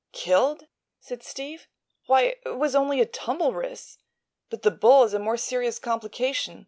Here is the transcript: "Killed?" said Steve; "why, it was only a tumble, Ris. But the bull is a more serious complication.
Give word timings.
"Killed?" 0.13 0.65
said 0.99 1.21
Steve; 1.21 1.67
"why, 2.07 2.37
it 2.43 2.57
was 2.57 2.73
only 2.73 3.01
a 3.01 3.05
tumble, 3.05 3.53
Ris. 3.53 3.99
But 4.49 4.63
the 4.63 4.71
bull 4.71 5.03
is 5.03 5.13
a 5.13 5.19
more 5.19 5.37
serious 5.37 5.77
complication. 5.77 6.59